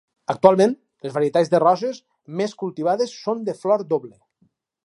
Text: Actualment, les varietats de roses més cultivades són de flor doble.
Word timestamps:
Actualment, 0.33 0.71
les 1.07 1.13
varietats 1.17 1.51
de 1.51 1.59
roses 1.65 2.01
més 2.41 2.57
cultivades 2.65 3.17
són 3.27 3.47
de 3.51 3.59
flor 3.63 3.89
doble. 3.93 4.15